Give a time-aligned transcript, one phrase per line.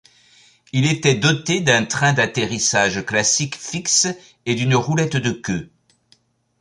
[0.73, 4.07] Il était doté d'un train d'atterrissage classique fixe
[4.47, 5.69] et d'une roulette de queue.